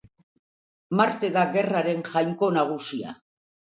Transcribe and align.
Marte 1.01 1.29
da 1.35 1.43
gerraren 1.57 2.03
jainko 2.11 2.51
nagusia. 2.57 3.15